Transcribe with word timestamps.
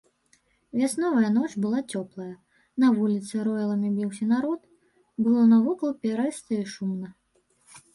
Вясновая 0.79 1.29
ноч 1.37 1.49
была 1.65 1.79
цёплая, 1.91 2.31
на 2.85 2.91
вуліцы 2.97 3.35
роілам 3.51 3.87
біўся 4.01 4.25
народ, 4.35 4.59
было 5.25 5.49
навокал 5.57 5.91
пярэста 6.05 6.51
і 6.65 6.65
шумна. 6.77 7.17